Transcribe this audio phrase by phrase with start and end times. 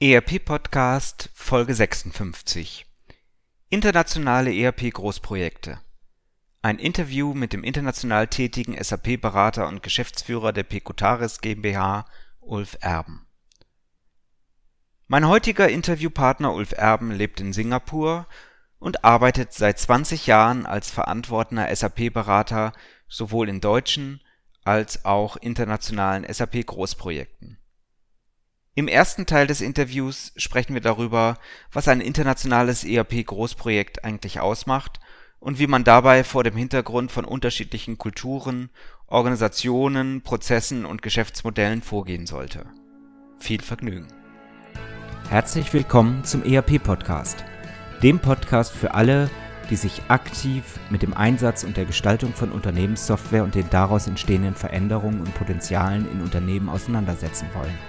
[0.00, 2.86] ERP Podcast Folge 56
[3.68, 5.80] Internationale ERP Großprojekte.
[6.62, 12.06] Ein Interview mit dem international tätigen SAP-Berater und Geschäftsführer der Pecutaris GmbH,
[12.38, 13.26] Ulf Erben.
[15.08, 18.28] Mein heutiger Interviewpartner Ulf Erben lebt in Singapur
[18.78, 22.72] und arbeitet seit 20 Jahren als verantwortender SAP-Berater
[23.08, 24.22] sowohl in deutschen
[24.62, 27.57] als auch internationalen SAP-Großprojekten
[28.78, 31.36] im ersten Teil des Interviews sprechen wir darüber,
[31.72, 35.00] was ein internationales ERP-Großprojekt eigentlich ausmacht
[35.40, 38.70] und wie man dabei vor dem Hintergrund von unterschiedlichen Kulturen,
[39.08, 42.66] Organisationen, Prozessen und Geschäftsmodellen vorgehen sollte.
[43.40, 44.06] Viel Vergnügen.
[45.28, 47.44] Herzlich willkommen zum ERP-Podcast,
[48.00, 49.28] dem Podcast für alle,
[49.70, 54.54] die sich aktiv mit dem Einsatz und der Gestaltung von Unternehmenssoftware und den daraus entstehenden
[54.54, 57.76] Veränderungen und Potenzialen in Unternehmen auseinandersetzen wollen–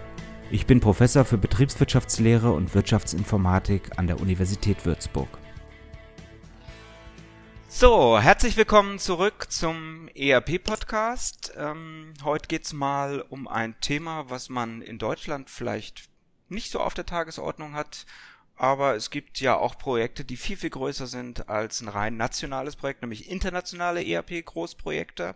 [0.53, 5.29] Ich bin Professor für Betriebswirtschaftslehre und Wirtschaftsinformatik an der Universität Würzburg.
[7.69, 11.53] So, herzlich willkommen zurück zum ERP-Podcast.
[11.55, 16.09] Ähm, heute geht's mal um ein Thema, was man in Deutschland vielleicht
[16.49, 18.05] nicht so auf der Tagesordnung hat,
[18.57, 22.75] aber es gibt ja auch Projekte, die viel, viel größer sind als ein rein nationales
[22.75, 25.33] Projekt, nämlich internationale ERP-Großprojekte.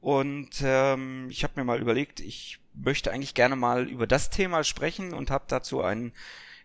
[0.00, 4.64] Und ähm, ich habe mir mal überlegt, ich möchte eigentlich gerne mal über das Thema
[4.64, 6.12] sprechen und habe dazu einen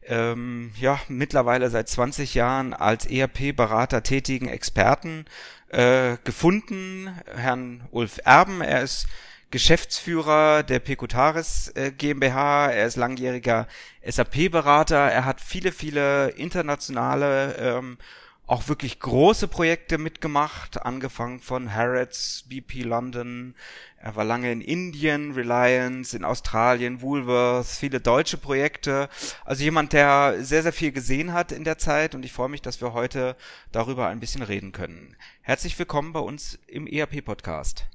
[0.04, 5.26] ähm, ja mittlerweile seit 20 Jahren als ERP-Berater tätigen Experten
[5.70, 8.62] äh, gefunden, Herrn Ulf Erben.
[8.62, 9.08] Er ist
[9.52, 12.72] Geschäftsführer der Pecutaris äh, GmbH.
[12.72, 13.68] Er ist langjähriger
[14.06, 14.98] SAP-Berater.
[14.98, 17.98] Er hat viele, viele internationale ähm,
[18.48, 23.56] auch wirklich große Projekte mitgemacht, angefangen von Harrods, BP London,
[24.04, 29.10] er war lange in Indien, Reliance, in Australien, Woolworth, viele deutsche Projekte.
[29.46, 32.64] Also jemand, der sehr, sehr viel gesehen hat in der Zeit und ich freue mich,
[32.64, 33.36] dass wir heute
[33.72, 35.16] darüber ein bisschen reden können.
[35.42, 37.86] Herzlich willkommen bei uns im ERP-Podcast.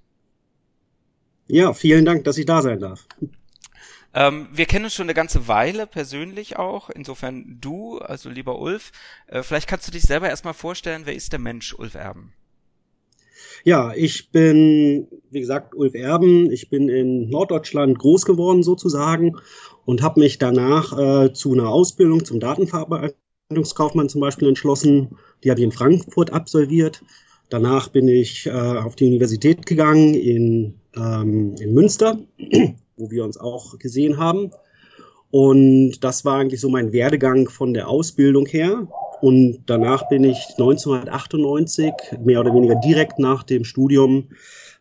[1.49, 3.07] Ja, vielen Dank, dass ich da sein darf.
[4.17, 6.89] Ähm, wir kennen uns schon eine ganze Weile persönlich auch.
[6.89, 8.91] Insofern du, also lieber Ulf,
[9.27, 12.33] äh, vielleicht kannst du dich selber erstmal vorstellen, wer ist der Mensch Ulf Erben?
[13.63, 16.51] Ja, ich bin, wie gesagt, Ulf Erben.
[16.51, 19.37] Ich bin in Norddeutschland groß geworden sozusagen
[19.85, 25.19] und habe mich danach äh, zu einer Ausbildung zum Datenverarbeitungskaufmann zum Beispiel entschlossen.
[25.45, 27.03] Die habe ich in Frankfurt absolviert.
[27.51, 32.19] Danach bin ich äh, auf die Universität gegangen in, ähm, in Münster
[32.97, 34.51] wo wir uns auch gesehen haben.
[35.31, 38.87] Und das war eigentlich so mein Werdegang von der Ausbildung her.
[39.21, 41.93] Und danach bin ich 1998,
[42.25, 44.29] mehr oder weniger direkt nach dem Studium,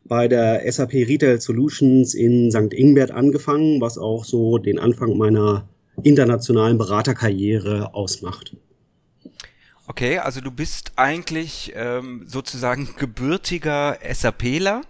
[0.07, 2.73] bei der SAP Retail Solutions in St.
[2.73, 5.67] Ingbert angefangen, was auch so den Anfang meiner
[6.03, 8.55] internationalen Beraterkarriere ausmacht.
[9.87, 14.81] Okay, also du bist eigentlich ähm, sozusagen gebürtiger SAPler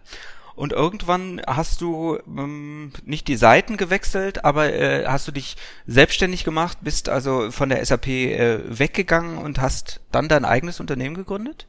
[0.56, 5.56] und irgendwann hast du ähm, nicht die Seiten gewechselt, aber äh, hast du dich
[5.86, 11.16] selbstständig gemacht, bist also von der SAP äh, weggegangen und hast dann dein eigenes Unternehmen
[11.16, 11.68] gegründet?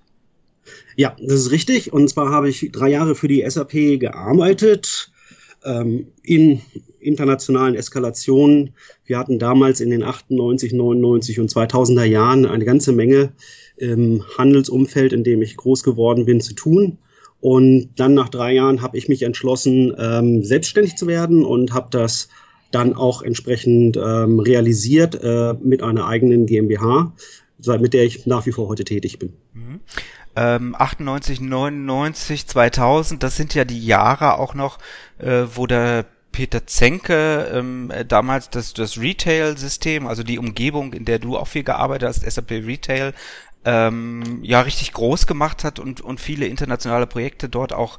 [0.96, 1.92] Ja, das ist richtig.
[1.92, 5.10] Und zwar habe ich drei Jahre für die SAP gearbeitet
[5.64, 6.62] ähm, in
[7.00, 8.74] internationalen Eskalationen.
[9.04, 13.32] Wir hatten damals in den 98, 99 und 2000er Jahren eine ganze Menge
[13.76, 16.98] im Handelsumfeld, in dem ich groß geworden bin, zu tun.
[17.40, 21.88] Und dann nach drei Jahren habe ich mich entschlossen, ähm, selbstständig zu werden und habe
[21.90, 22.28] das
[22.70, 27.12] dann auch entsprechend ähm, realisiert äh, mit einer eigenen GmbH,
[27.78, 29.32] mit der ich nach wie vor heute tätig bin.
[29.54, 29.80] Mhm.
[30.34, 34.78] Ähm, 98, 99, 2000, das sind ja die Jahre auch noch,
[35.18, 36.04] äh, wo der
[36.36, 41.64] Peter Zenke ähm, damals das, das Retail-System, also die Umgebung, in der du auch viel
[41.64, 43.14] gearbeitet hast, SAP Retail,
[43.66, 47.98] ähm, ja richtig groß gemacht hat und, und viele internationale Projekte dort auch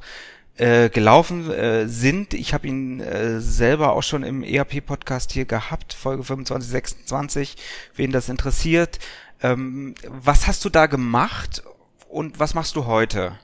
[0.56, 2.34] äh, gelaufen äh, sind.
[2.34, 7.56] Ich habe ihn äh, selber auch schon im ERP-Podcast hier gehabt, Folge 25, 26,
[7.94, 8.98] wen das interessiert.
[9.42, 11.62] Ähm, was hast du da gemacht
[12.08, 13.38] und was machst du heute?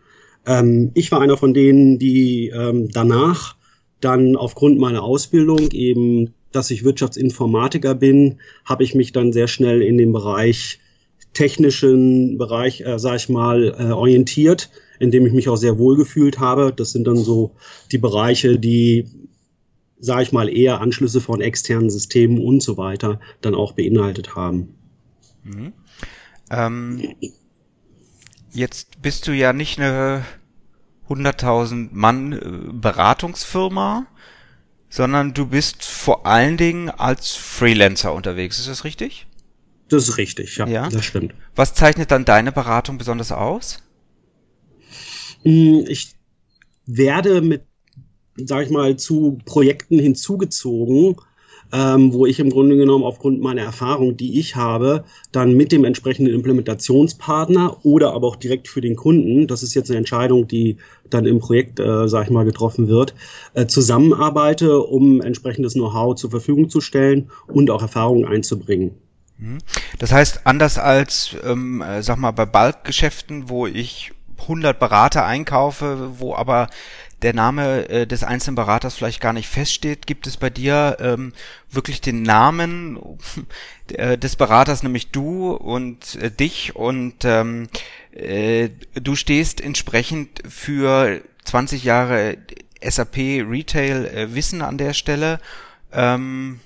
[0.45, 3.55] Ähm, ich war einer von denen, die ähm, danach
[4.05, 9.83] dann aufgrund meiner Ausbildung eben, dass ich Wirtschaftsinformatiker bin, habe ich mich dann sehr schnell
[9.83, 10.81] in dem Bereich
[11.35, 15.97] technischen Bereich, äh, sag ich mal, äh, orientiert, in dem ich mich auch sehr wohl
[15.97, 16.73] gefühlt habe.
[16.75, 17.57] Das sind dann so
[17.93, 19.07] die Bereiche, die,
[19.99, 24.75] sag ich mal, eher Anschlüsse von externen Systemen und so weiter dann auch beinhaltet haben.
[25.43, 25.73] Mhm.
[26.51, 27.15] Ähm,
[28.53, 30.25] jetzt bist du ja nicht eine
[31.09, 34.07] 100.000 Mann äh, Beratungsfirma,
[34.89, 38.59] sondern du bist vor allen Dingen als Freelancer unterwegs.
[38.59, 39.27] Ist das richtig?
[39.89, 40.89] Das ist richtig, ja, ja.
[40.89, 41.35] Das stimmt.
[41.55, 43.83] Was zeichnet dann deine Beratung besonders aus?
[45.43, 46.15] Hm, ich
[46.87, 47.65] werde mit,
[48.37, 51.17] sag ich mal, zu Projekten hinzugezogen,
[51.75, 55.85] ähm, wo ich im Grunde genommen aufgrund meiner Erfahrung, die ich habe, dann mit dem
[55.85, 60.77] entsprechenden Implementationspartner oder aber auch direkt für den Kunden, das ist jetzt eine Entscheidung, die
[61.11, 63.15] dann im Projekt, äh, sag ich mal, getroffen wird,
[63.55, 68.93] äh, zusammenarbeite, um entsprechendes Know-how zur Verfügung zu stellen und auch Erfahrungen einzubringen.
[69.39, 69.59] Mhm.
[69.99, 74.13] Das heißt, anders als, ähm, äh, sag mal, bei Bulkgeschäften, wo ich
[74.43, 76.69] 100 Berater einkaufe, wo aber
[77.25, 81.33] der Name äh, des einzelnen Beraters vielleicht gar nicht feststeht, gibt es bei dir ähm,
[81.71, 82.99] wirklich den Namen
[83.89, 87.69] äh, des Beraters, nämlich du und äh, dich und ähm,
[88.13, 92.37] äh, du stehst entsprechend für 20 Jahre
[92.83, 95.41] SAP Retail äh, Wissen an der Stelle.
[95.93, 96.61] Ähm,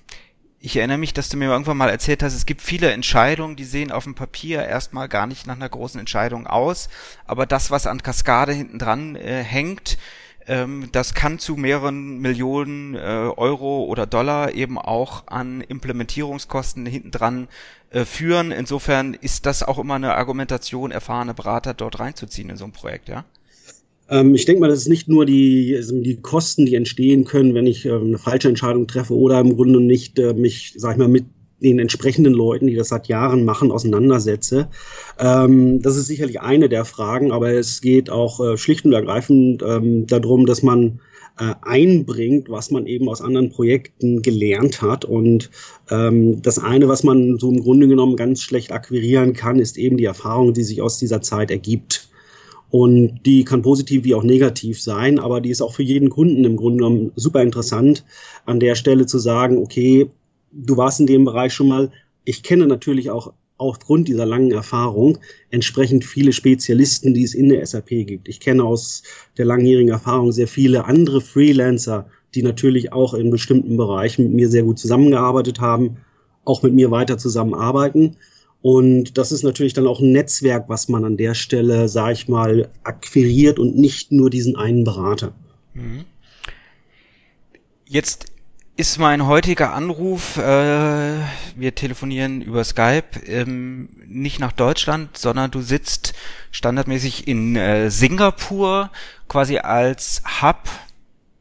[0.60, 3.64] ich erinnere mich, dass du mir irgendwann mal erzählt hast, es gibt viele Entscheidungen, die
[3.64, 6.88] sehen auf dem Papier erstmal gar nicht nach einer großen Entscheidung aus,
[7.26, 9.98] aber das, was an Kaskade hinten dran äh, hängt,
[10.48, 17.10] ähm, das kann zu mehreren Millionen äh, Euro oder Dollar eben auch an Implementierungskosten hinten
[17.10, 17.48] dran
[17.90, 18.50] äh, führen.
[18.50, 23.08] Insofern ist das auch immer eine Argumentation, erfahrene Berater dort reinzuziehen in so ein Projekt,
[23.08, 23.24] ja?
[24.10, 27.66] Ähm, ich denke mal, das ist nicht nur die, die Kosten, die entstehen können, wenn
[27.66, 31.08] ich äh, eine falsche Entscheidung treffe oder im Grunde nicht äh, mich, sag ich mal,
[31.08, 31.26] mit
[31.60, 34.68] den entsprechenden Leuten, die das seit Jahren machen, auseinandersetze.
[35.18, 39.62] Ähm, das ist sicherlich eine der Fragen, aber es geht auch äh, schlicht und ergreifend
[39.62, 41.00] ähm, darum, dass man
[41.38, 45.04] äh, einbringt, was man eben aus anderen Projekten gelernt hat.
[45.04, 45.50] Und
[45.90, 49.96] ähm, das eine, was man so im Grunde genommen ganz schlecht akquirieren kann, ist eben
[49.96, 52.08] die Erfahrung, die sich aus dieser Zeit ergibt.
[52.70, 56.44] Und die kann positiv wie auch negativ sein, aber die ist auch für jeden Kunden
[56.44, 58.04] im Grunde genommen super interessant,
[58.44, 60.10] an der Stelle zu sagen, okay,
[60.52, 61.90] du warst in dem Bereich schon mal.
[62.24, 65.18] Ich kenne natürlich auch aufgrund dieser langen Erfahrung
[65.50, 68.28] entsprechend viele Spezialisten, die es in der SAP gibt.
[68.28, 69.02] Ich kenne aus
[69.36, 74.48] der langjährigen Erfahrung sehr viele andere Freelancer, die natürlich auch in bestimmten Bereichen mit mir
[74.48, 75.98] sehr gut zusammengearbeitet haben,
[76.44, 78.16] auch mit mir weiter zusammenarbeiten.
[78.60, 82.28] Und das ist natürlich dann auch ein Netzwerk, was man an der Stelle, sage ich
[82.28, 85.32] mal, akquiriert und nicht nur diesen einen Berater.
[85.74, 86.04] Mhm.
[87.86, 88.26] Jetzt
[88.78, 95.62] ist mein heutiger Anruf, äh, wir telefonieren über Skype, ähm, nicht nach Deutschland, sondern du
[95.62, 96.14] sitzt
[96.52, 98.90] standardmäßig in äh, Singapur,
[99.26, 100.68] quasi als Hub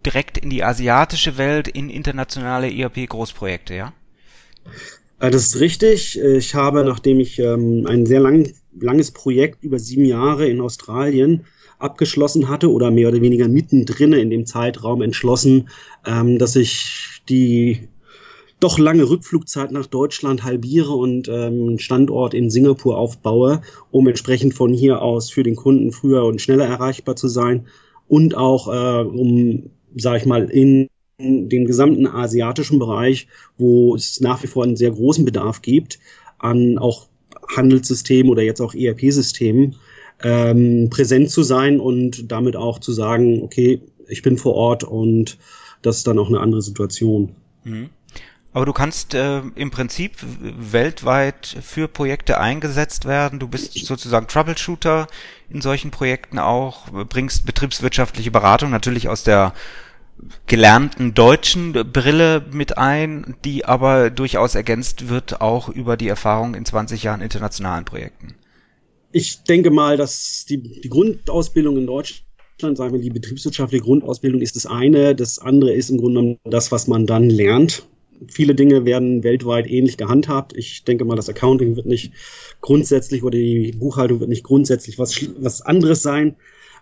[0.04, 3.94] direkt in die asiatische Welt, in internationale ERP-Großprojekte, ja?
[5.20, 6.20] Äh, das ist richtig.
[6.20, 11.46] Ich habe, nachdem ich ähm, ein sehr lang, langes Projekt über sieben Jahre in Australien
[11.80, 15.70] abgeschlossen hatte oder mehr oder weniger mittendrin in dem Zeitraum entschlossen,
[16.06, 17.88] ähm, dass ich die
[18.60, 24.56] doch lange Rückflugzeit nach Deutschland halbiere und ähm, einen Standort in Singapur aufbaue, um entsprechend
[24.56, 27.68] von hier aus für den Kunden früher und schneller erreichbar zu sein
[28.08, 30.88] und auch äh, um, sag ich mal, in
[31.20, 36.00] dem gesamten asiatischen Bereich, wo es nach wie vor einen sehr großen Bedarf gibt
[36.38, 37.08] an auch
[37.56, 39.76] Handelssystemen oder jetzt auch ERP-Systemen,
[40.24, 45.38] ähm, präsent zu sein und damit auch zu sagen, okay, ich bin vor Ort und
[45.82, 47.36] das ist dann auch eine andere Situation.
[47.64, 47.90] Mhm.
[48.54, 53.38] Aber du kannst äh, im Prinzip weltweit für Projekte eingesetzt werden.
[53.38, 55.08] Du bist sozusagen Troubleshooter
[55.50, 59.54] in solchen Projekten auch, bringst betriebswirtschaftliche Beratung natürlich aus der
[60.48, 66.66] gelernten deutschen Brille mit ein, die aber durchaus ergänzt wird auch über die Erfahrung in
[66.66, 68.34] 20 Jahren internationalen Projekten.
[69.12, 74.56] Ich denke mal, dass die, die Grundausbildung in Deutschland sagen wir, die betriebswirtschaftliche Grundausbildung ist
[74.56, 75.16] das eine.
[75.16, 77.88] Das andere ist im Grunde genommen das, was man dann lernt.
[78.30, 80.58] Viele Dinge werden weltweit ähnlich gehandhabt.
[80.58, 82.14] Ich denke mal, das Accounting wird nicht
[82.62, 86.36] grundsätzlich oder die Buchhaltung wird nicht grundsätzlich was, was anderes sein.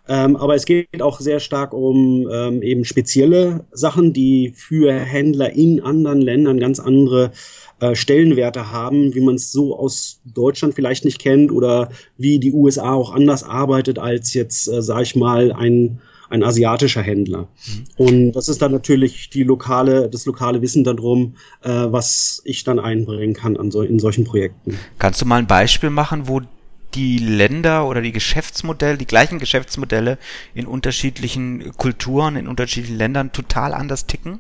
[0.08, 5.54] Ähm, aber es geht auch sehr stark um ähm, eben spezielle Sachen, die für Händler
[5.54, 7.32] in anderen Ländern ganz andere
[7.80, 12.54] äh, Stellenwerte haben, wie man es so aus Deutschland vielleicht nicht kennt oder wie die
[12.54, 17.48] USA auch anders arbeitet als jetzt, äh, sag ich mal, ein ein asiatischer Händler.
[17.68, 17.84] Mhm.
[17.98, 22.80] Und das ist dann natürlich die lokale, das lokale Wissen darum, äh, was ich dann
[22.80, 24.78] einbringen kann an so, in solchen Projekten.
[24.98, 26.42] Kannst du mal ein Beispiel machen, wo
[26.94, 30.18] die Länder oder die Geschäftsmodelle, die gleichen Geschäftsmodelle
[30.54, 34.40] in unterschiedlichen Kulturen, in unterschiedlichen Ländern total anders ticken?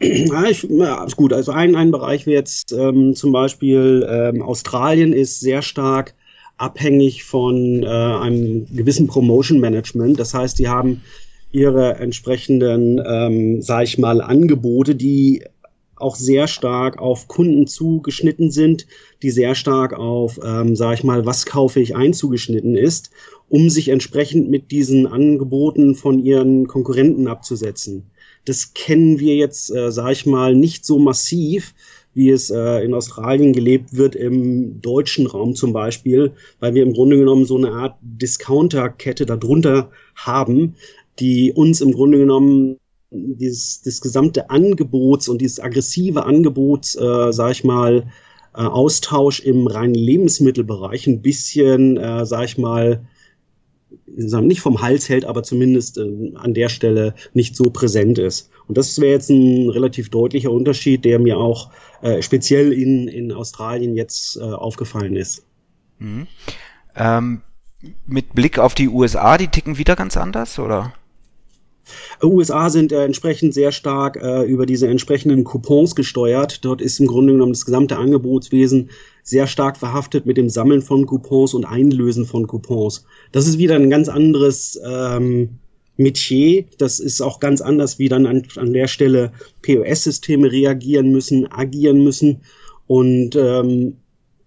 [0.00, 1.32] Ja, ich, ja, ist gut.
[1.32, 6.14] Also ein, ein Bereich wie jetzt ähm, zum Beispiel ähm, Australien ist sehr stark
[6.58, 10.18] abhängig von äh, einem gewissen Promotion Management.
[10.18, 11.02] Das heißt, die haben
[11.50, 15.44] ihre entsprechenden, ähm, sage ich mal, Angebote, die
[15.96, 18.86] auch sehr stark auf Kunden zugeschnitten sind,
[19.22, 23.10] die sehr stark auf, ähm, sage ich mal, was kaufe ich ein zugeschnitten ist,
[23.48, 28.10] um sich entsprechend mit diesen Angeboten von ihren Konkurrenten abzusetzen.
[28.44, 31.74] Das kennen wir jetzt, äh, sage ich mal, nicht so massiv,
[32.14, 36.94] wie es äh, in Australien gelebt wird, im deutschen Raum zum Beispiel, weil wir im
[36.94, 40.76] Grunde genommen so eine Art Discounter-Kette darunter haben,
[41.18, 42.78] die uns im Grunde genommen
[43.10, 48.06] dieses das gesamte Angebots und dieses aggressive Angebots, äh, sag ich mal,
[48.54, 53.06] äh, Austausch im reinen Lebensmittelbereich ein bisschen, äh, sag ich mal,
[54.08, 58.50] nicht vom Hals hält, aber zumindest äh, an der Stelle nicht so präsent ist.
[58.66, 61.70] Und das wäre jetzt ein relativ deutlicher Unterschied, der mir auch
[62.02, 65.44] äh, speziell in, in Australien jetzt äh, aufgefallen ist.
[65.98, 66.26] Mhm.
[66.94, 67.42] Ähm,
[68.06, 70.94] mit Blick auf die USA, die ticken wieder ganz anders, oder?
[72.22, 76.64] USA sind äh, entsprechend sehr stark äh, über diese entsprechenden Coupons gesteuert.
[76.64, 78.90] Dort ist im Grunde genommen das gesamte Angebotswesen
[79.22, 83.04] sehr stark verhaftet mit dem Sammeln von Coupons und Einlösen von Coupons.
[83.32, 85.58] Das ist wieder ein ganz anderes ähm,
[85.96, 86.64] Metier.
[86.78, 92.04] Das ist auch ganz anders, wie dann an, an der Stelle POS-Systeme reagieren müssen, agieren
[92.04, 92.42] müssen
[92.86, 93.96] und ähm,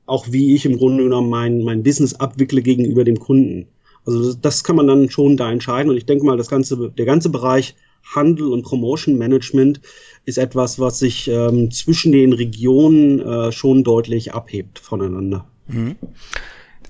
[0.06, 3.68] auch wie ich im Grunde genommen mein, mein Business abwickle gegenüber dem Kunden.
[4.06, 5.90] Also das kann man dann schon da entscheiden.
[5.90, 7.76] Und ich denke mal, das ganze, der ganze Bereich
[8.16, 9.82] Handel und Promotion Management
[10.26, 15.46] ist etwas, was sich ähm, zwischen den Regionen äh, schon deutlich abhebt voneinander.
[15.68, 15.96] Mhm.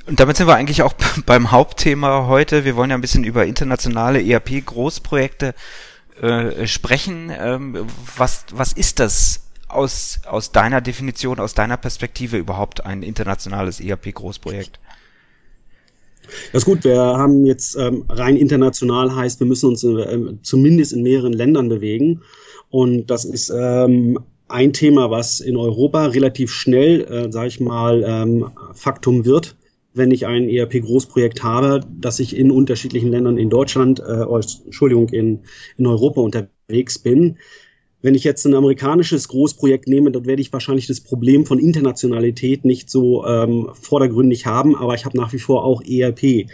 [0.08, 0.94] Und damit sind wir eigentlich auch
[1.26, 2.66] beim Hauptthema heute.
[2.66, 5.54] Wir wollen ja ein bisschen über internationale ERP-Großprojekte
[6.22, 7.32] äh, sprechen.
[7.38, 7.86] Ähm,
[8.18, 14.80] was, was ist das aus, aus deiner Definition, aus deiner Perspektive überhaupt ein internationales ERP-Großprojekt?
[16.52, 20.94] Das ist gut, wir haben jetzt ähm, rein international heißt, wir müssen uns äh, zumindest
[20.94, 22.22] in mehreren Ländern bewegen.
[22.70, 28.04] Und das ist ähm, ein Thema, was in Europa relativ schnell, äh, sage ich mal,
[28.06, 29.56] ähm, Faktum wird,
[29.94, 34.26] wenn ich ein ERP-Großprojekt habe, dass ich in unterschiedlichen Ländern in Deutschland, äh,
[34.66, 35.42] Entschuldigung, in,
[35.78, 37.38] in Europa unterwegs bin.
[38.02, 42.64] Wenn ich jetzt ein amerikanisches Großprojekt nehme, dann werde ich wahrscheinlich das Problem von Internationalität
[42.64, 46.48] nicht so ähm, vordergründig haben, aber ich habe nach wie vor auch ERP.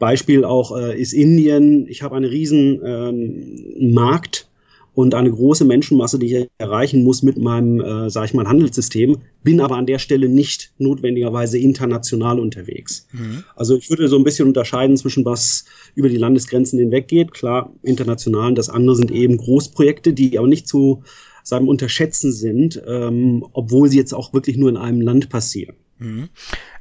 [0.00, 1.86] Beispiel auch äh, ist Indien.
[1.88, 4.48] Ich habe einen riesen ähm, Markt
[4.94, 9.18] und eine große Menschenmasse, die ich erreichen muss mit meinem, äh, sage ich mal, Handelssystem,
[9.42, 13.06] bin aber an der Stelle nicht notwendigerweise international unterwegs.
[13.12, 13.44] Mhm.
[13.56, 17.72] Also ich würde so ein bisschen unterscheiden zwischen was über die Landesgrenzen hinweg geht, klar,
[17.82, 21.02] international, und das andere sind eben Großprojekte, die aber nicht zu
[21.42, 25.76] seinem Unterschätzen sind, ähm, obwohl sie jetzt auch wirklich nur in einem Land passieren.
[25.98, 26.28] Mhm.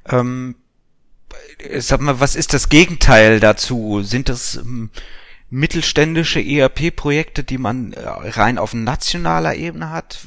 [0.10, 0.55] Ähm,
[1.79, 4.01] sag mal, was ist das Gegenteil dazu?
[4.03, 4.89] Sind das ähm,
[5.53, 10.25] mittelständische ERP-Projekte, die man äh, rein auf nationaler Ebene hat?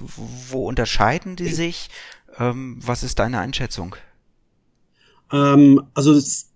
[0.48, 1.90] Wo unterscheiden die sich?
[2.38, 3.96] Ähm, was ist deine Einschätzung?
[5.32, 6.52] Ähm, also das,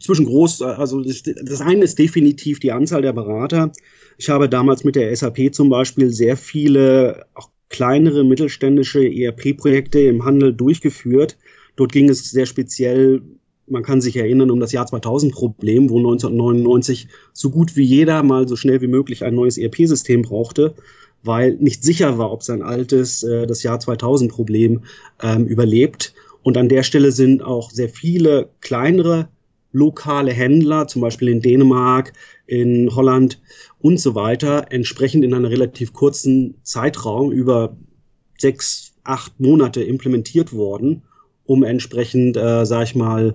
[0.00, 3.72] zwischen groß, also das, das eine ist definitiv die Anzahl der Berater.
[4.16, 10.24] Ich habe damals mit der SAP zum Beispiel sehr viele auch kleinere mittelständische ERP-Projekte im
[10.24, 11.36] Handel durchgeführt.
[11.76, 13.20] Dort ging es sehr speziell
[13.66, 18.22] man kann sich erinnern um das Jahr 2000 Problem, wo 1999 so gut wie jeder
[18.22, 20.74] mal so schnell wie möglich ein neues ERP-System brauchte,
[21.22, 24.82] weil nicht sicher war, ob sein altes, äh, das Jahr 2000 Problem
[25.22, 26.14] ähm, überlebt.
[26.42, 29.28] Und an der Stelle sind auch sehr viele kleinere
[29.70, 32.12] lokale Händler, zum Beispiel in Dänemark,
[32.46, 33.40] in Holland
[33.80, 37.76] und so weiter, entsprechend in einer relativ kurzen Zeitraum über
[38.36, 41.02] sechs, acht Monate implementiert worden
[41.52, 43.34] um entsprechend, äh, sag ich mal,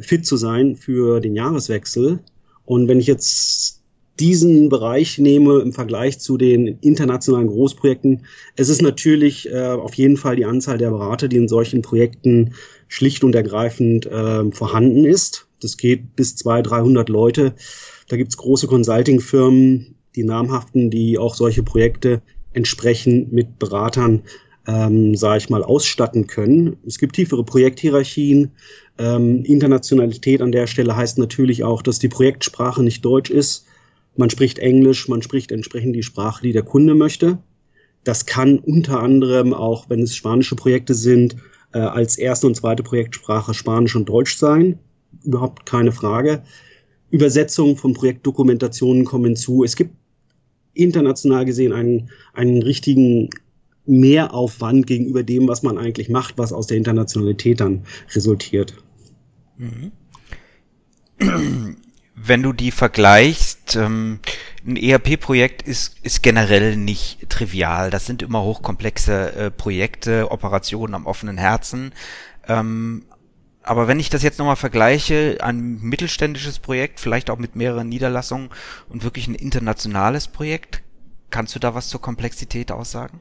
[0.00, 2.20] fit zu sein für den Jahreswechsel.
[2.64, 3.82] Und wenn ich jetzt
[4.20, 8.22] diesen Bereich nehme im Vergleich zu den internationalen Großprojekten,
[8.54, 12.54] es ist natürlich äh, auf jeden Fall die Anzahl der Berater, die in solchen Projekten
[12.86, 15.48] schlicht und ergreifend äh, vorhanden ist.
[15.60, 17.54] Das geht bis 200, 300 Leute.
[18.08, 24.22] Da gibt's große Consulting-Firmen, die namhaften, die auch solche Projekte entsprechend mit Beratern,
[24.66, 26.76] ähm, sage ich mal, ausstatten können.
[26.86, 28.50] Es gibt tiefere Projekthierarchien.
[28.98, 33.66] Ähm, Internationalität an der Stelle heißt natürlich auch, dass die Projektsprache nicht Deutsch ist.
[34.16, 37.38] Man spricht Englisch, man spricht entsprechend die Sprache, die der Kunde möchte.
[38.02, 41.36] Das kann unter anderem auch, wenn es spanische Projekte sind,
[41.72, 44.78] äh, als erste und zweite Projektsprache Spanisch und Deutsch sein.
[45.24, 46.42] Überhaupt keine Frage.
[47.10, 49.64] Übersetzungen von Projektdokumentationen kommen hinzu.
[49.64, 49.94] Es gibt
[50.74, 53.30] international gesehen einen, einen richtigen
[53.86, 58.74] Mehraufwand gegenüber dem, was man eigentlich macht, was aus der Internationalität dann resultiert.
[59.56, 59.92] Mhm.
[62.18, 64.20] Wenn du die vergleichst, ähm,
[64.66, 67.90] ein ERP-Projekt ist, ist generell nicht trivial.
[67.90, 71.92] Das sind immer hochkomplexe äh, Projekte, Operationen am offenen Herzen.
[72.48, 73.04] Ähm,
[73.62, 78.50] aber wenn ich das jetzt nochmal vergleiche, ein mittelständisches Projekt, vielleicht auch mit mehreren Niederlassungen
[78.88, 80.82] und wirklich ein internationales Projekt,
[81.30, 83.20] kannst du da was zur Komplexität aussagen?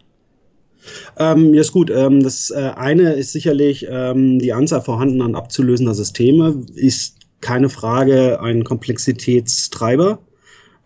[1.18, 1.90] Ähm, ja, ist gut.
[1.90, 7.70] Ähm, das äh, eine ist sicherlich ähm, die Anzahl vorhandener und abzulösender Systeme, ist keine
[7.70, 10.20] Frage ein Komplexitätstreiber.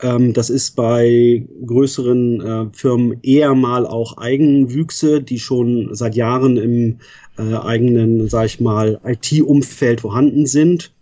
[0.01, 6.57] Ähm, das ist bei größeren äh, Firmen eher mal auch Eigenwüchse, die schon seit Jahren
[6.57, 6.97] im
[7.37, 10.93] äh, eigenen, sag ich mal, IT-Umfeld vorhanden sind,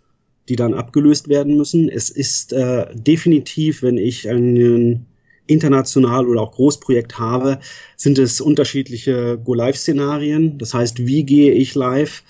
[0.48, 1.88] die dann abgelöst werden müssen.
[1.88, 5.06] Es ist äh, definitiv, wenn ich einen
[5.48, 7.58] international oder auch Großprojekt habe,
[7.96, 10.58] sind es unterschiedliche Go-Live-Szenarien.
[10.58, 12.22] Das heißt, wie gehe ich live?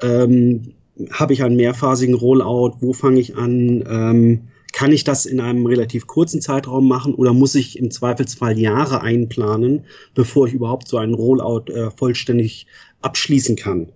[0.00, 0.74] Ähm,
[1.10, 2.76] habe ich einen mehrphasigen Rollout?
[2.80, 3.84] Wo fange ich an?
[3.88, 4.42] Ähm,
[4.72, 9.00] kann ich das in einem relativ kurzen Zeitraum machen oder muss ich im Zweifelsfall Jahre
[9.00, 12.66] einplanen, bevor ich überhaupt so einen Rollout äh, vollständig
[13.00, 13.92] abschließen kann?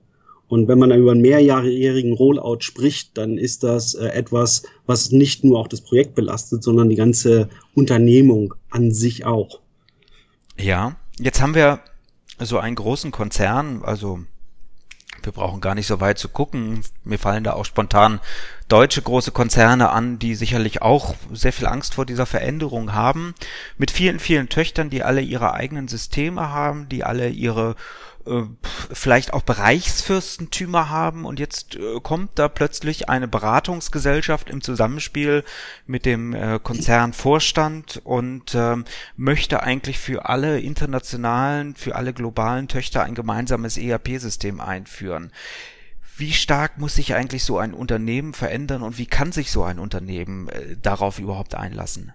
[0.51, 5.45] Und wenn man über einen mehrjährigen Rollout spricht, dann ist das äh, etwas, was nicht
[5.45, 9.61] nur auch das Projekt belastet, sondern die ganze Unternehmung an sich auch.
[10.59, 11.79] Ja, jetzt haben wir
[12.41, 14.19] so einen großen Konzern, also
[15.23, 16.83] wir brauchen gar nicht so weit zu gucken.
[17.05, 18.19] Mir fallen da auch spontan
[18.67, 23.35] deutsche große Konzerne an, die sicherlich auch sehr viel Angst vor dieser Veränderung haben.
[23.79, 27.77] Mit vielen, vielen Töchtern, die alle ihre eigenen Systeme haben, die alle ihre
[28.27, 28.43] äh,
[28.93, 35.45] vielleicht auch Bereichsfürstentümer haben und jetzt äh, kommt da plötzlich eine Beratungsgesellschaft im Zusammenspiel
[35.87, 38.85] mit dem äh, Konzernvorstand und ähm,
[39.17, 45.33] möchte eigentlich für alle internationalen, für alle globalen Töchter ein gemeinsames ERP-System einführen.
[46.17, 49.79] Wie stark muss sich eigentlich so ein Unternehmen verändern und wie kann sich so ein
[49.79, 52.13] Unternehmen äh, darauf überhaupt einlassen?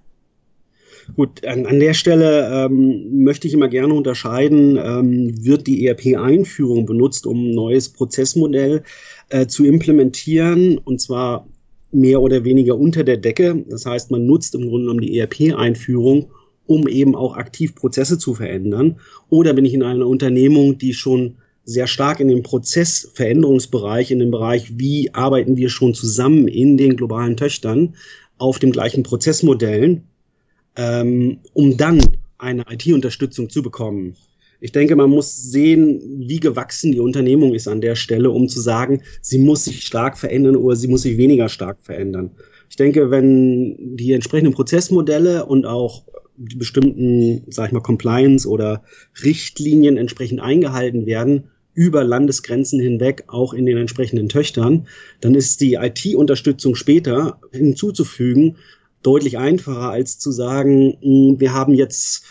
[1.16, 6.86] Gut, an, an der Stelle ähm, möchte ich immer gerne unterscheiden, ähm, wird die ERP-Einführung
[6.86, 8.84] benutzt, um ein neues Prozessmodell
[9.30, 11.48] äh, zu implementieren, und zwar
[11.92, 13.64] mehr oder weniger unter der Decke.
[13.70, 16.32] Das heißt, man nutzt im Grunde genommen die ERP-Einführung,
[16.66, 19.00] um eben auch aktiv Prozesse zu verändern.
[19.30, 24.32] Oder bin ich in einer Unternehmung, die schon sehr stark in dem Prozessveränderungsbereich, in dem
[24.32, 27.96] Bereich, wie arbeiten wir schon zusammen in den globalen Töchtern
[28.38, 30.04] auf den gleichen Prozessmodellen,
[30.76, 32.02] ähm, um dann
[32.38, 34.16] eine IT-Unterstützung zu bekommen.
[34.62, 38.60] Ich denke, man muss sehen, wie gewachsen die Unternehmung ist an der Stelle, um zu
[38.60, 42.32] sagen, sie muss sich stark verändern oder sie muss sich weniger stark verändern.
[42.70, 46.04] Ich denke, wenn die entsprechenden Prozessmodelle und auch
[46.38, 48.84] die bestimmten, sag ich mal, Compliance oder
[49.24, 54.88] Richtlinien entsprechend eingehalten werden, über Landesgrenzen hinweg, auch in den entsprechenden Töchtern,
[55.22, 58.56] dann ist die IT-Unterstützung später hinzuzufügen
[59.06, 62.24] deutlich einfacher, als zu sagen, hm, wir haben jetzt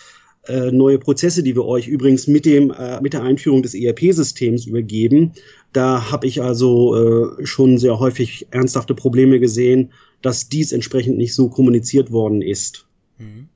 [0.47, 4.67] äh, neue Prozesse, die wir euch übrigens mit dem äh, mit der Einführung des ERP-Systems
[4.67, 5.33] übergeben.
[5.73, 6.97] Da habe ich also
[7.39, 12.87] äh, schon sehr häufig ernsthafte Probleme gesehen, dass dies entsprechend nicht so kommuniziert worden ist.
[13.19, 13.49] Mhm.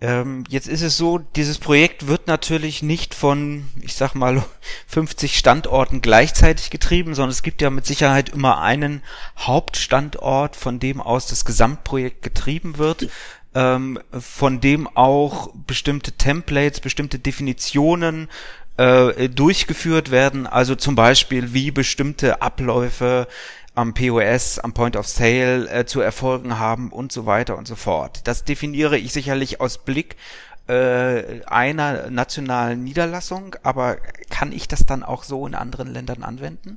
[0.00, 4.44] Ähm, jetzt ist es so, dieses Projekt wird natürlich nicht von, ich sag mal,
[4.86, 9.02] 50 Standorten gleichzeitig getrieben, sondern es gibt ja mit Sicherheit immer einen
[9.38, 13.08] Hauptstandort, von dem aus das Gesamtprojekt getrieben wird,
[13.54, 18.28] ähm, von dem auch bestimmte Templates, bestimmte Definitionen
[18.76, 23.26] äh, durchgeführt werden, also zum Beispiel wie bestimmte Abläufe
[23.78, 27.76] am POS, am Point of Sale äh, zu erfolgen haben und so weiter und so
[27.76, 28.22] fort.
[28.24, 30.16] Das definiere ich sicherlich aus Blick
[30.66, 33.98] äh, einer nationalen Niederlassung, aber
[34.30, 36.76] kann ich das dann auch so in anderen Ländern anwenden?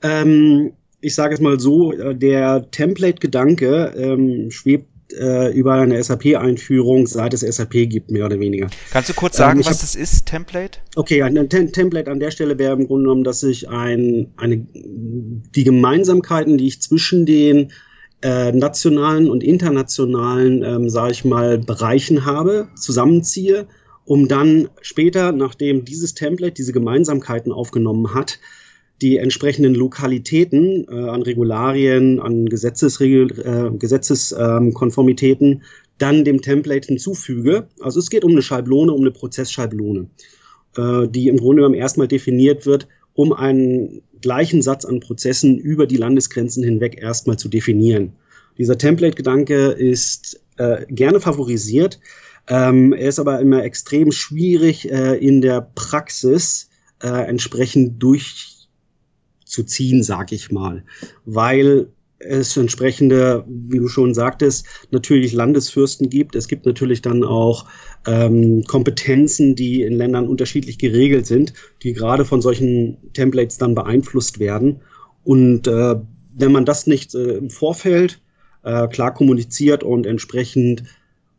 [0.00, 7.06] Ähm, ich sage es mal so, äh, der Template-Gedanke ähm, schwebt äh, über eine SAP-Einführung,
[7.06, 8.68] seit es SAP gibt, mehr oder weniger.
[8.90, 10.78] Kannst du kurz sagen, ähm, was hab, das ist, Template?
[10.96, 14.66] Okay, ein Tem Template an der Stelle wäre im Grunde genommen, dass ich ein, eine,
[14.74, 17.72] die Gemeinsamkeiten, die ich zwischen den
[18.22, 23.66] äh, nationalen und internationalen, ähm, sage ich mal, Bereichen habe, zusammenziehe,
[24.04, 28.38] um dann später, nachdem dieses Template diese Gemeinsamkeiten aufgenommen hat,
[29.02, 35.62] die entsprechenden Lokalitäten äh, an Regularien, an Gesetzesregel, äh, Gesetzeskonformitäten ähm,
[35.98, 37.68] dann dem Template hinzufüge.
[37.80, 40.08] Also es geht um eine Schablone, um eine Prozessschablone,
[40.76, 45.86] äh, die im Grunde genommen erstmal definiert wird, um einen gleichen Satz an Prozessen über
[45.86, 48.12] die Landesgrenzen hinweg erstmal zu definieren.
[48.56, 51.98] Dieser Template-Gedanke ist äh, gerne favorisiert.
[52.48, 56.68] Ähm, er ist aber immer extrem schwierig äh, in der Praxis
[57.02, 58.61] äh, entsprechend durch
[59.52, 60.84] zu ziehen, sag ich mal,
[61.24, 61.88] weil
[62.18, 66.36] es entsprechende, wie du schon sagtest, natürlich Landesfürsten gibt.
[66.36, 67.66] Es gibt natürlich dann auch
[68.06, 74.38] ähm, Kompetenzen, die in Ländern unterschiedlich geregelt sind, die gerade von solchen Templates dann beeinflusst
[74.38, 74.80] werden.
[75.24, 75.96] Und äh,
[76.34, 78.20] wenn man das nicht äh, im Vorfeld
[78.62, 80.84] äh, klar kommuniziert und entsprechend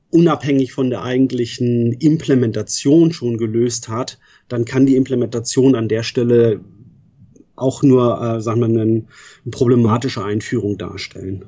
[0.10, 6.60] unabhängig von der eigentlichen Implementation schon gelöst hat, dann kann die Implementation an der Stelle
[7.63, 9.06] auch nur, äh, sagen wir, eine, eine
[9.52, 11.45] problematische Einführung darstellen.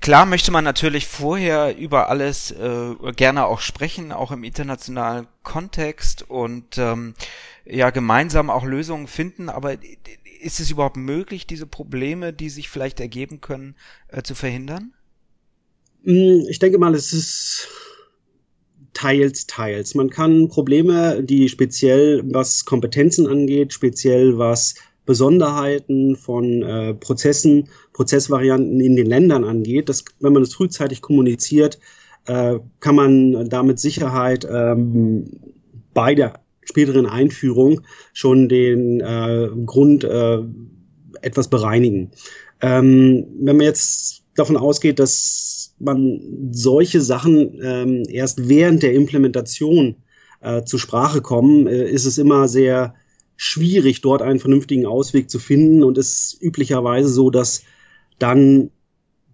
[0.00, 6.22] Klar möchte man natürlich vorher über alles äh, gerne auch sprechen, auch im internationalen Kontext
[6.28, 7.12] und ähm,
[7.66, 9.74] ja gemeinsam auch Lösungen finden, aber
[10.40, 13.74] ist es überhaupt möglich, diese Probleme, die sich vielleicht ergeben können,
[14.08, 14.94] äh, zu verhindern?
[16.04, 17.68] Hm, ich denke mal, es ist
[18.92, 19.94] teils, teils.
[19.94, 24.74] Man kann Probleme, die speziell was Kompetenzen angeht, speziell was
[25.06, 31.78] Besonderheiten von äh, Prozessen, Prozessvarianten in den Ländern angeht, das, wenn man es frühzeitig kommuniziert,
[32.26, 35.24] äh, kann man da mit Sicherheit ähm,
[35.94, 37.80] bei der späteren Einführung
[38.12, 40.38] schon den äh, Grund äh,
[41.22, 42.12] etwas bereinigen.
[42.60, 49.96] Ähm, wenn man jetzt davon ausgeht, dass man solche Sachen ähm, erst während der Implementation
[50.40, 52.94] äh, zur Sprache kommen, äh, ist es immer sehr
[53.36, 55.82] schwierig, dort einen vernünftigen Ausweg zu finden.
[55.82, 57.62] Und ist üblicherweise so, dass
[58.18, 58.70] dann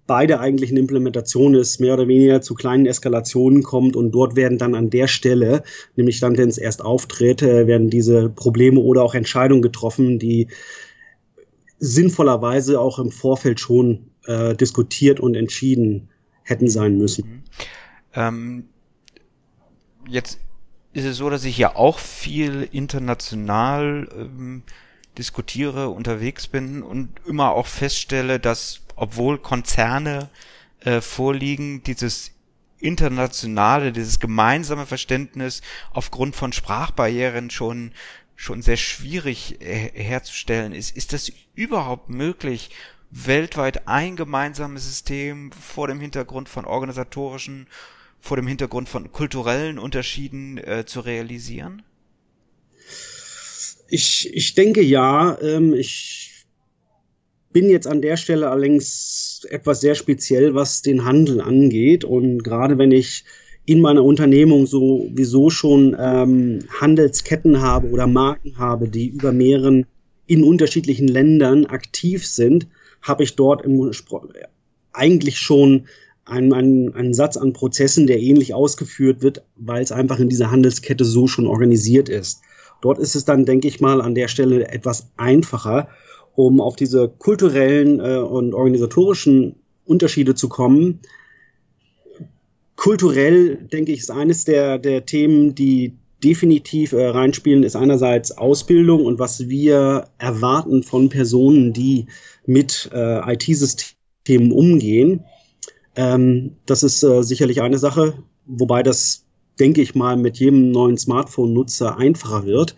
[0.06, 4.58] bei der eigentlichen Implementation es mehr oder weniger zu kleinen Eskalationen kommt und dort werden
[4.58, 5.64] dann an der Stelle,
[5.96, 10.48] nämlich dann, wenn es erst auftritt, äh, werden diese Probleme oder auch Entscheidungen getroffen, die
[11.78, 16.08] sinnvollerweise auch im Vorfeld schon äh, diskutiert und entschieden
[16.42, 17.28] hätten sein müssen.
[17.28, 17.42] Mhm.
[18.14, 18.68] Ähm,
[20.08, 20.38] jetzt
[20.92, 24.62] ist es so, dass ich ja auch viel international ähm,
[25.18, 30.30] diskutiere, unterwegs bin und immer auch feststelle, dass obwohl Konzerne
[30.80, 32.32] äh, vorliegen, dieses
[32.78, 35.62] internationale, dieses gemeinsame Verständnis
[35.92, 37.92] aufgrund von Sprachbarrieren schon
[38.36, 40.94] schon sehr schwierig äh, herzustellen ist.
[40.94, 42.70] Ist das überhaupt möglich,
[43.10, 47.66] weltweit ein gemeinsames System vor dem Hintergrund von organisatorischen,
[48.20, 51.82] vor dem Hintergrund von kulturellen Unterschieden äh, zu realisieren?
[53.88, 55.38] Ich, ich denke ja.
[55.40, 56.44] Ähm, ich
[57.52, 62.04] bin jetzt an der Stelle allerdings etwas sehr speziell, was den Handel angeht.
[62.04, 63.24] Und gerade wenn ich
[63.64, 69.86] in meiner Unternehmung sowieso schon ähm, Handelsketten habe oder Marken habe, die über mehreren
[70.26, 72.66] in unterschiedlichen Ländern aktiv sind,
[73.06, 73.90] habe ich dort im,
[74.92, 75.86] eigentlich schon
[76.24, 80.50] einen, einen, einen Satz an Prozessen, der ähnlich ausgeführt wird, weil es einfach in dieser
[80.50, 82.42] Handelskette so schon organisiert ist.
[82.82, 85.88] Dort ist es dann, denke ich mal, an der Stelle etwas einfacher,
[86.34, 91.00] um auf diese kulturellen äh, und organisatorischen Unterschiede zu kommen.
[92.74, 99.04] Kulturell, denke ich, ist eines der, der Themen, die definitiv äh, reinspielen, ist einerseits Ausbildung
[99.04, 102.06] und was wir erwarten von Personen, die
[102.46, 105.24] mit äh, IT-Systemen umgehen.
[105.94, 108.14] Ähm, das ist äh, sicherlich eine Sache,
[108.46, 109.24] wobei das,
[109.58, 112.76] denke ich mal, mit jedem neuen Smartphone-Nutzer einfacher wird.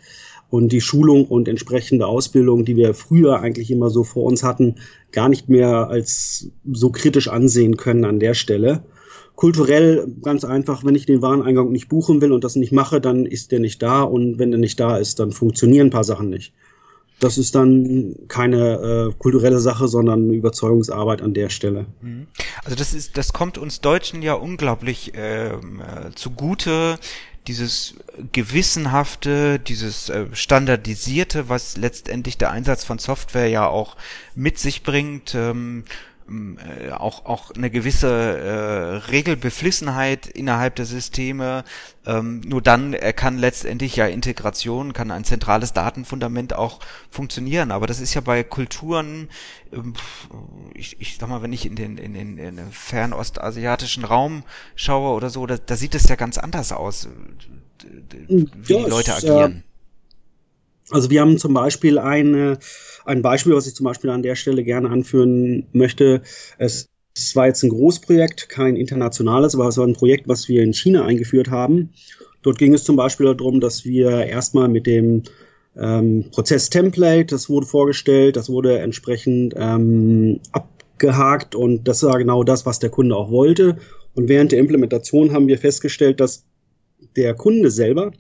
[0.51, 4.77] Und die Schulung und entsprechende Ausbildung, die wir früher eigentlich immer so vor uns hatten,
[5.12, 8.83] gar nicht mehr als so kritisch ansehen können an der Stelle.
[9.38, 13.24] Kulturell ganz einfach, wenn ich den Wareneingang nicht buchen will und das nicht mache, dann
[13.24, 16.29] ist der nicht da und wenn der nicht da ist, dann funktionieren ein paar Sachen
[16.29, 16.53] nicht.
[17.20, 21.87] Das ist dann keine äh, kulturelle Sache, sondern Überzeugungsarbeit an der Stelle.
[22.01, 22.27] Mhm.
[22.64, 26.98] Also das ist, das kommt uns Deutschen ja unglaublich ähm, äh, zugute,
[27.46, 27.94] dieses
[28.33, 33.96] gewissenhafte, dieses äh, standardisierte, was letztendlich der Einsatz von Software ja auch
[34.35, 35.85] mit sich bringt, ähm,
[36.28, 41.64] äh, auch auch eine gewisse äh, Regelbeflissenheit innerhalb der Systeme.
[42.06, 47.70] Ähm, nur dann kann letztendlich ja Integration, kann ein zentrales Datenfundament auch funktionieren.
[47.70, 49.28] Aber das ist ja bei Kulturen,
[49.72, 49.94] ähm,
[50.74, 55.14] ich, ich sag mal, wenn ich in den in den, in den fernostasiatischen Raum schaue
[55.14, 57.08] oder so, da, da sieht es ja ganz anders aus,
[58.26, 59.64] wie ja, die Leute agieren.
[60.90, 62.59] Also wir haben zum Beispiel eine,
[63.05, 66.22] ein Beispiel, was ich zum Beispiel an der Stelle gerne anführen möchte.
[66.57, 70.62] Es, es war jetzt ein Großprojekt, kein internationales, aber es war ein Projekt, was wir
[70.62, 71.90] in China eingeführt haben.
[72.42, 75.24] Dort ging es zum Beispiel darum, dass wir erstmal mit dem
[75.77, 82.64] ähm, Prozess-Template, das wurde vorgestellt, das wurde entsprechend ähm, abgehakt und das war genau das,
[82.66, 83.79] was der Kunde auch wollte.
[84.14, 86.44] Und während der Implementation haben wir festgestellt, dass
[87.16, 88.12] der Kunde selber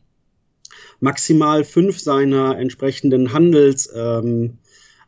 [1.00, 4.58] maximal fünf seiner entsprechenden Handels ähm,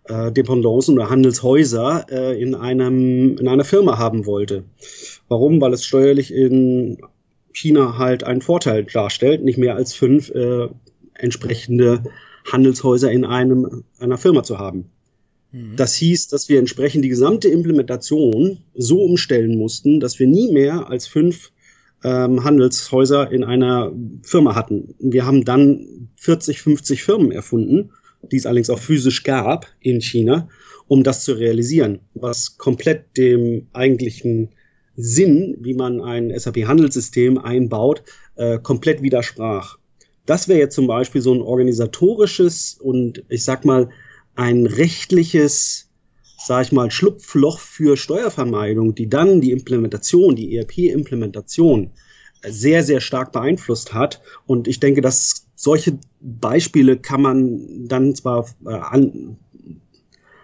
[0.04, 4.64] äh, Dependancen oder Handelshäuser äh, in einem in einer Firma haben wollte.
[5.28, 5.60] Warum?
[5.60, 6.98] Weil es steuerlich in
[7.52, 10.68] China halt einen Vorteil darstellt, nicht mehr als fünf äh,
[11.14, 12.02] entsprechende
[12.50, 14.90] Handelshäuser in einem einer Firma zu haben.
[15.52, 15.76] Mhm.
[15.76, 20.88] Das hieß, dass wir entsprechend die gesamte Implementation so umstellen mussten, dass wir nie mehr
[20.88, 21.52] als fünf
[22.04, 24.94] ähm, Handelshäuser in einer Firma hatten.
[24.98, 27.90] Wir haben dann 40, 50 Firmen erfunden,
[28.22, 30.48] die es allerdings auch physisch gab in China,
[30.88, 34.50] um das zu realisieren, was komplett dem eigentlichen
[34.96, 38.02] Sinn, wie man ein SAP-Handelssystem einbaut,
[38.36, 39.78] äh, komplett widersprach.
[40.26, 43.90] Das wäre jetzt zum Beispiel so ein organisatorisches und ich sag mal
[44.34, 45.89] ein rechtliches
[46.42, 51.90] sage ich mal, Schlupfloch für Steuervermeidung, die dann die Implementation, die ERP-Implementation
[52.42, 54.22] sehr, sehr stark beeinflusst hat.
[54.46, 59.36] Und ich denke, dass solche Beispiele kann man dann zwar äh, an,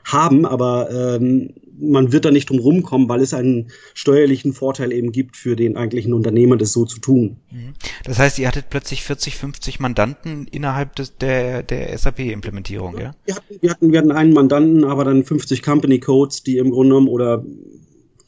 [0.05, 5.13] haben, aber ähm, man wird da nicht drum rumkommen, weil es einen steuerlichen Vorteil eben
[5.13, 7.37] gibt für den eigentlichen Unternehmer, das so zu tun.
[7.51, 7.75] Mhm.
[8.05, 13.15] Das heißt, ihr hattet plötzlich 40, 50 Mandanten innerhalb des, der, der SAP-Implementierung, ja?
[13.25, 16.71] Wir hatten, wir, hatten, wir hatten einen Mandanten, aber dann 50 Company Codes, die im
[16.71, 17.45] Grunde genommen oder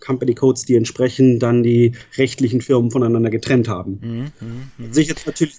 [0.01, 3.99] Company Codes, die entsprechend dann die rechtlichen Firmen voneinander getrennt haben.
[4.01, 4.47] Mhm,
[4.79, 4.95] mh, mh.
[4.95, 5.57] Sich jetzt natürlich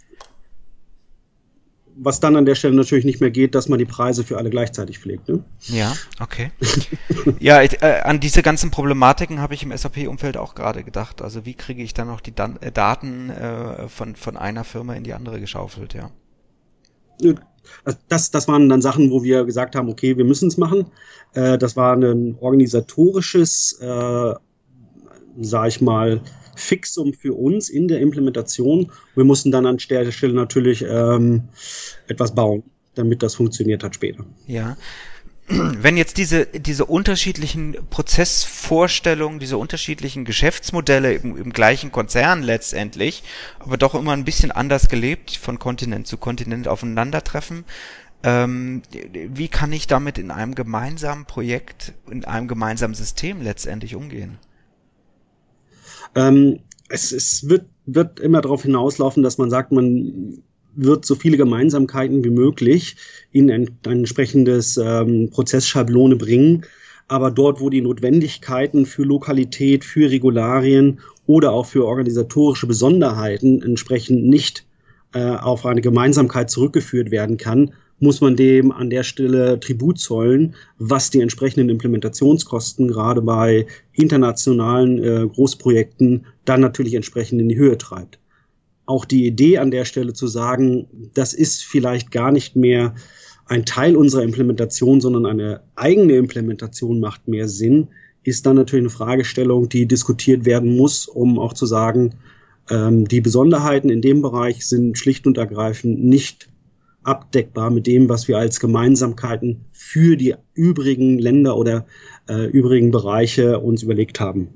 [2.02, 4.50] was dann an der Stelle natürlich nicht mehr geht, dass man die Preise für alle
[4.50, 5.28] gleichzeitig pflegt.
[5.28, 5.44] Ne?
[5.68, 6.52] Ja, okay.
[7.40, 11.22] ja, ich, äh, an diese ganzen Problematiken habe ich im SAP-Umfeld auch gerade gedacht.
[11.22, 14.94] Also wie kriege ich dann noch die Dan äh, Daten äh, von, von einer Firma
[14.94, 16.12] in die andere geschaufelt, ja.
[18.08, 20.86] Das, das waren dann Sachen, wo wir gesagt haben, okay, wir müssen es machen.
[21.34, 24.34] Äh, das war ein organisatorisches, äh,
[25.42, 26.22] sag ich mal,
[26.60, 28.91] Fixum für uns in der Implementation.
[29.15, 31.43] Wir mussten dann an der Stelle natürlich ähm,
[32.08, 32.63] etwas bauen,
[32.95, 34.26] damit das funktioniert hat später.
[34.48, 34.78] Ja.
[35.52, 43.24] Wenn jetzt diese, diese unterschiedlichen Prozessvorstellungen, diese unterschiedlichen Geschäftsmodelle im, im gleichen Konzern letztendlich,
[43.58, 47.65] aber doch immer ein bisschen anders gelebt, von Kontinent zu Kontinent aufeinandertreffen,
[48.22, 54.38] ähm, wie kann ich damit in einem gemeinsamen Projekt, in einem gemeinsamen System letztendlich umgehen?
[56.15, 60.41] Ähm, es, es wird, wird immer darauf hinauslaufen, dass man sagt, man
[60.76, 62.95] wird so viele Gemeinsamkeiten wie möglich
[63.32, 66.65] in ein, ein entsprechendes ähm, Prozessschablone bringen.
[67.08, 74.26] Aber dort, wo die Notwendigkeiten für Lokalität, für Regularien oder auch für organisatorische Besonderheiten entsprechend
[74.26, 74.65] nicht
[75.13, 80.56] äh, auf eine Gemeinsamkeit zurückgeführt werden kann, muss man dem an der Stelle Tribut zollen,
[80.78, 87.78] was die entsprechenden Implementationskosten gerade bei internationalen äh, Großprojekten dann natürlich entsprechend in die Höhe
[87.78, 88.20] treibt.
[88.86, 92.96] Auch die Idee an der Stelle zu sagen, das ist vielleicht gar nicht mehr
[93.46, 97.90] ein Teil unserer Implementation, sondern eine eigene Implementation macht mehr Sinn,
[98.24, 102.16] ist dann natürlich eine Fragestellung, die diskutiert werden muss, um auch zu sagen,
[102.70, 106.50] ähm, die Besonderheiten in dem Bereich sind schlicht und ergreifend nicht
[107.10, 111.86] abdeckbar mit dem, was wir als Gemeinsamkeiten für die übrigen Länder oder
[112.30, 114.50] äh, übrigen Bereiche uns überlegt haben.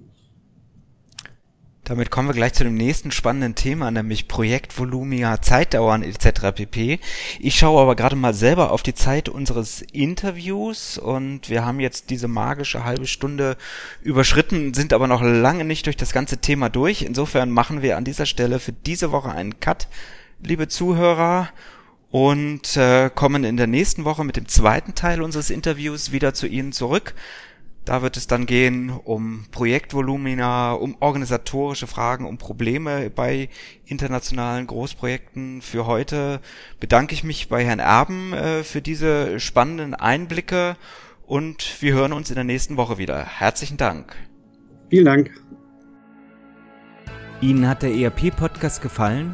[1.86, 6.54] Damit kommen wir gleich zu dem nächsten spannenden Thema, nämlich Projektvolumina, Zeitdauern etc.
[6.56, 7.00] pp.
[7.42, 12.10] Ich schaue aber gerade mal selber auf die Zeit unseres Interviews und wir haben jetzt
[12.10, 13.58] diese magische halbe Stunde
[14.02, 17.02] überschritten, sind aber noch lange nicht durch das ganze Thema durch.
[17.02, 19.89] Insofern machen wir an dieser Stelle für diese Woche einen Cut,
[20.42, 21.50] liebe Zuhörer,
[22.13, 26.45] und äh, kommen in der nächsten Woche mit dem zweiten Teil unseres Interviews wieder zu
[26.45, 27.15] Ihnen zurück.
[27.86, 33.49] Da wird es dann gehen um Projektvolumina, um organisatorische Fragen, um Probleme bei
[33.86, 35.63] internationalen Großprojekten.
[35.63, 36.39] Für heute
[36.80, 40.78] bedanke ich mich bei Herrn Erben äh, für diese spannenden Einblicke
[41.26, 43.26] und wir hören uns in der nächsten Woche wieder.
[43.26, 44.15] Herzlichen Dank.
[44.91, 45.32] Vielen Dank.
[47.41, 49.34] Ihnen hat der ERP-Podcast gefallen